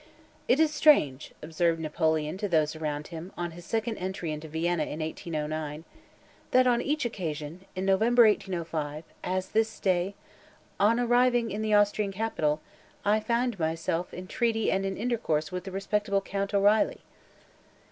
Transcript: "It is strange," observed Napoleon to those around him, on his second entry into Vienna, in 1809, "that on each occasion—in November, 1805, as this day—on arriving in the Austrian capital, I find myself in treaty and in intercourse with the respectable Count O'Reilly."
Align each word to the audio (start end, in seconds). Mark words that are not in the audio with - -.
"It 0.47 0.59
is 0.59 0.73
strange," 0.73 1.31
observed 1.43 1.79
Napoleon 1.79 2.35
to 2.39 2.49
those 2.49 2.75
around 2.75 3.09
him, 3.09 3.31
on 3.37 3.51
his 3.51 3.65
second 3.65 3.97
entry 3.99 4.31
into 4.31 4.47
Vienna, 4.47 4.81
in 4.81 4.99
1809, 4.99 5.83
"that 6.49 6.65
on 6.65 6.81
each 6.81 7.05
occasion—in 7.05 7.85
November, 7.85 8.23
1805, 8.27 9.03
as 9.23 9.49
this 9.49 9.79
day—on 9.79 10.99
arriving 10.99 11.51
in 11.51 11.61
the 11.61 11.75
Austrian 11.75 12.11
capital, 12.11 12.61
I 13.05 13.19
find 13.19 13.59
myself 13.59 14.11
in 14.11 14.25
treaty 14.25 14.71
and 14.71 14.87
in 14.87 14.97
intercourse 14.97 15.51
with 15.51 15.65
the 15.65 15.71
respectable 15.71 16.21
Count 16.21 16.51
O'Reilly." 16.55 17.01